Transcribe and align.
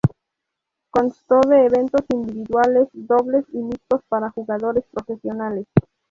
Constó 0.89 1.41
de 1.41 1.67
eventos 1.67 2.01
individuales, 2.09 2.87
dobles 2.91 3.45
y 3.53 3.59
mixtos 3.61 4.01
para 4.09 4.31
jugadores 4.31 4.83
profesionales. 4.91 5.67